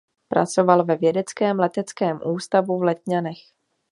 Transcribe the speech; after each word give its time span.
Pracoval 0.27 0.85
ve 0.85 0.95
Vědeckém 0.95 1.59
leteckém 1.59 2.19
ústavu 2.25 2.79
v 2.79 2.83
Letňanech. 2.83 3.39